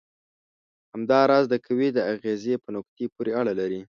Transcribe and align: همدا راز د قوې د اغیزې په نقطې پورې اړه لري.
همدا 0.93 1.19
راز 1.31 1.45
د 1.49 1.55
قوې 1.65 1.89
د 1.93 1.99
اغیزې 2.13 2.55
په 2.63 2.69
نقطې 2.75 3.05
پورې 3.13 3.31
اړه 3.39 3.53
لري. 3.59 3.81